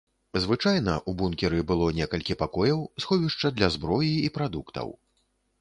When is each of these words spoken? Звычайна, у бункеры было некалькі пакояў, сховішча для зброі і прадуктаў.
Звычайна, 0.43 0.95
у 1.11 1.13
бункеры 1.19 1.59
было 1.71 1.91
некалькі 1.99 2.37
пакояў, 2.41 2.81
сховішча 3.05 3.55
для 3.59 3.71
зброі 3.77 4.13
і 4.25 4.35
прадуктаў. 4.39 4.87